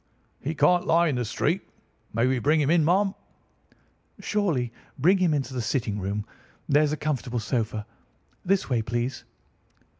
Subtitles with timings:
[0.39, 1.61] "He can't lie in the street.
[2.11, 3.13] May we bring him in, marm?"
[4.19, 4.73] "Surely.
[4.97, 6.25] Bring him into the sitting room.
[6.67, 7.85] There is a comfortable sofa.
[8.43, 9.25] This way, please!"